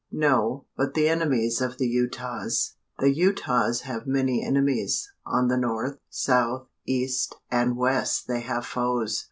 "No; 0.11 0.65
but 0.75 0.95
the 0.95 1.07
enemies 1.07 1.61
of 1.61 1.77
the 1.77 1.85
Utahs." 1.85 2.73
"The 2.97 3.13
Utahs 3.13 3.81
have 3.81 4.07
many 4.07 4.43
enemies 4.43 5.07
on 5.27 5.47
the 5.47 5.57
north, 5.57 5.99
south, 6.09 6.69
east, 6.87 7.35
and 7.51 7.77
west 7.77 8.25
they 8.27 8.39
have 8.39 8.65
foes. 8.65 9.19